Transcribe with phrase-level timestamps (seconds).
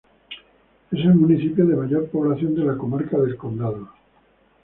[0.91, 3.87] Es el municipio de mayor población de la comarca de El Condado.